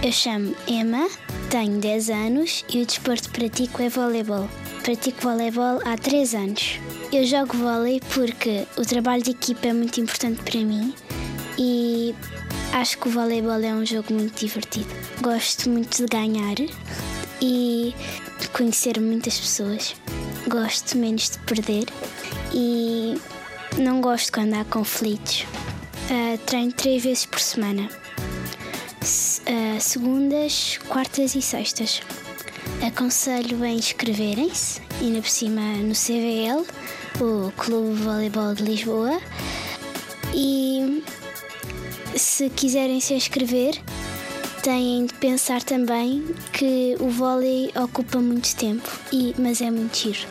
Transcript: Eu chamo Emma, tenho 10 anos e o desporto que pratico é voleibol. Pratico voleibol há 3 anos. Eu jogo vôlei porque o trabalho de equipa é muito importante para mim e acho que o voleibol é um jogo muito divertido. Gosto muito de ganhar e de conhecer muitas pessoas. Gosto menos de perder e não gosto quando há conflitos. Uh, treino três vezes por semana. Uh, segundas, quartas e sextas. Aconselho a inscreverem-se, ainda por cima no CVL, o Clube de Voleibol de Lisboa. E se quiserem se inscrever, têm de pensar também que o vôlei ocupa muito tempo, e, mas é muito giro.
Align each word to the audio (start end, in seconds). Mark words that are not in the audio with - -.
Eu 0.00 0.12
chamo 0.12 0.54
Emma, 0.68 1.08
tenho 1.50 1.80
10 1.80 2.10
anos 2.10 2.64
e 2.72 2.82
o 2.82 2.86
desporto 2.86 3.28
que 3.30 3.40
pratico 3.40 3.82
é 3.82 3.88
voleibol. 3.88 4.48
Pratico 4.84 5.22
voleibol 5.22 5.80
há 5.84 5.98
3 5.98 6.34
anos. 6.34 6.78
Eu 7.12 7.26
jogo 7.26 7.56
vôlei 7.56 8.00
porque 8.14 8.64
o 8.76 8.82
trabalho 8.82 9.24
de 9.24 9.32
equipa 9.32 9.66
é 9.66 9.72
muito 9.72 10.00
importante 10.00 10.40
para 10.44 10.60
mim 10.60 10.94
e 11.58 12.14
acho 12.72 12.96
que 12.96 13.08
o 13.08 13.10
voleibol 13.10 13.60
é 13.60 13.74
um 13.74 13.84
jogo 13.84 14.14
muito 14.14 14.38
divertido. 14.38 14.88
Gosto 15.20 15.68
muito 15.68 15.96
de 15.96 16.06
ganhar 16.06 16.56
e 17.42 17.92
de 18.40 18.48
conhecer 18.50 19.00
muitas 19.00 19.36
pessoas. 19.36 19.96
Gosto 20.46 20.96
menos 20.96 21.30
de 21.30 21.38
perder 21.40 21.86
e 22.54 23.20
não 23.76 24.00
gosto 24.00 24.32
quando 24.32 24.54
há 24.54 24.64
conflitos. 24.64 25.44
Uh, 26.08 26.38
treino 26.46 26.72
três 26.72 27.02
vezes 27.02 27.26
por 27.26 27.40
semana. 27.40 27.88
Uh, 29.48 29.80
segundas, 29.80 30.78
quartas 30.88 31.34
e 31.34 31.40
sextas. 31.40 32.02
Aconselho 32.86 33.62
a 33.62 33.68
inscreverem-se, 33.68 34.82
ainda 35.00 35.22
por 35.22 35.30
cima 35.30 35.62
no 35.78 35.94
CVL, 35.94 36.66
o 37.18 37.50
Clube 37.52 37.96
de 37.96 38.02
Voleibol 38.02 38.54
de 38.54 38.62
Lisboa. 38.62 39.18
E 40.34 41.02
se 42.14 42.50
quiserem 42.50 43.00
se 43.00 43.14
inscrever, 43.14 43.80
têm 44.62 45.06
de 45.06 45.14
pensar 45.14 45.62
também 45.62 46.26
que 46.52 46.94
o 47.00 47.08
vôlei 47.08 47.72
ocupa 47.74 48.18
muito 48.18 48.54
tempo, 48.54 48.86
e, 49.10 49.34
mas 49.38 49.62
é 49.62 49.70
muito 49.70 49.96
giro. 49.96 50.28